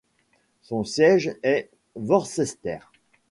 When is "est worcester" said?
1.43-2.79